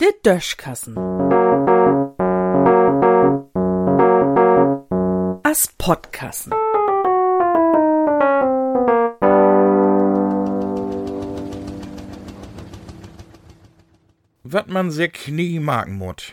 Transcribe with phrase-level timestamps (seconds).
[0.00, 0.96] Der Döschkassen.
[5.42, 6.52] As Podkassen.
[14.52, 16.32] wat man sich nie machen muss.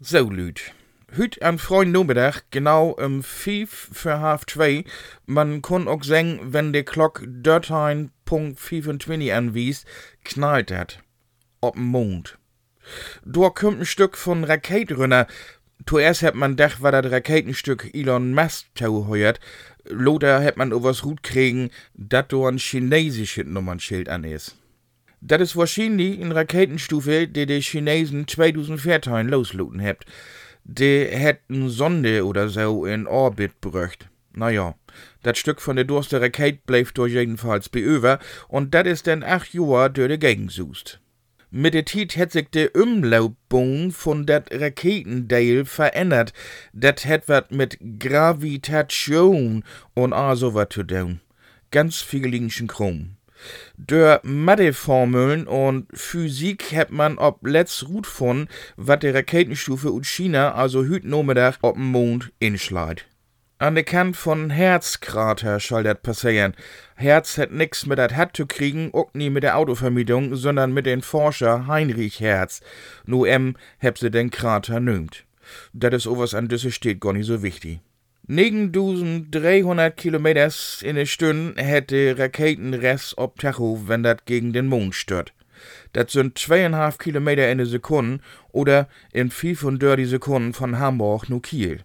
[0.00, 0.74] So, Lüd.
[1.14, 4.86] Hüt am freien Nachmittag, genau um fünf für halb zwei,
[5.26, 9.84] man kann auch sehen, wenn die Glock 13.25 anwies,
[10.24, 11.00] knallt hat.
[11.60, 12.38] Ob'n Mond.
[13.26, 15.26] Da kommt ein Stück von Raketenrunner.
[15.86, 19.38] Zuerst hat man gedacht, war das Raketenstück Elon Musk heuert.
[19.84, 24.56] Loder hat man übers Hut kriegen, dat do ein chinesisches Nummernschild an ist.
[25.20, 30.06] Das ist wahrscheinlich in Raketenstufe, die die Chinesen 2014 losluten habt.
[30.64, 34.08] Die hätten Sonde oder so in Orbit bröcht.
[34.34, 34.74] Naja,
[35.22, 39.52] das Stück von der Durste Rakete bleif durch jedenfalls beöver und das ist dann acht
[39.52, 41.00] Jahre durch die Gegend sust.
[41.50, 46.32] Mit der Zeit hat sich der Umlaufbahn von dat Raketendeil verändert.
[46.72, 51.20] Das hat wat mit Gravitation und a so wat zu tun.
[51.70, 53.16] Ganz viel Chrom.
[53.76, 60.54] Durch Matheformeln und Physik hat man ob letzt Rut von, wat die Raketenstufe und China,
[60.54, 63.06] also hüt Nomedach, ob'n Mond inschleit.
[63.62, 66.54] An der Kant von Herzkrater soll das passieren.
[66.96, 70.84] Herz hat nix mit dat hat zu kriegen, auch nie mit der Autovermietung, sondern mit
[70.84, 72.60] den Forscher Heinrich Herz.
[73.06, 75.24] Nu em heb se den Krater nümt.
[75.72, 77.80] Dat is owas an düsse steht gar nicht so wichtig.
[78.34, 85.34] 9300 Kilometers in der Stunde hätte Raketenrest ob Tacho, wenn das gegen den Mond stört.
[85.92, 91.80] Das sind zweieinhalb Kilometer in der Sekunde oder in 35 Sekunden von Hamburg nur Kiel.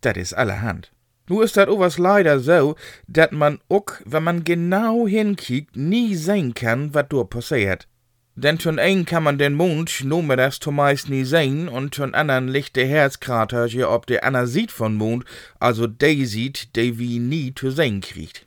[0.00, 0.90] Das ist allerhand.
[1.28, 6.54] Nur ist das owas leider so, dass man auch, wenn man genau hinkickt, nie sehen
[6.54, 7.86] kann, was dort passiert.
[8.36, 12.48] Denn von ein kann man den Mond nur das zumeist nie sehen und von anderen
[12.48, 15.24] liegt der Herzkrater hier ob der einer sieht von Mond,
[15.58, 18.46] also der sieht, der wie nie zu sehen kriegt.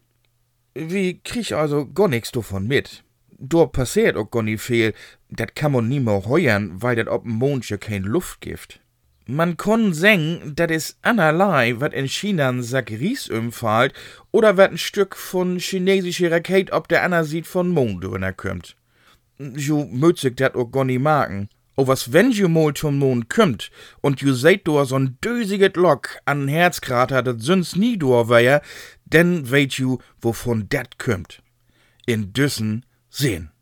[0.74, 3.03] Wie krieg also gar nix davon mit.
[3.38, 4.94] Dort passiert auch gar nicht viel,
[5.30, 8.79] dat kann man nie mehr heuern, weil dat ob'n Mond ja kein Luft gibt.
[9.25, 13.94] Man kann sehen, dat is allerlei, wat in China ein Sack Ries umfällt
[14.31, 18.03] oder wat ein Stück von chinesische Rakete ob der einer sieht von Mond
[18.38, 18.75] kommt
[19.56, 21.50] ju möt sich dat gar nicht machen.
[21.76, 23.72] O was wenn ju mal zum Mond kümmt
[24.02, 28.62] und ju seht do so'n dösiget Lock an Herzkrater, dat süns nie do wär,
[29.06, 31.42] denn weet ju, wovon dat kümmt.
[32.06, 33.53] In Düssen sehen.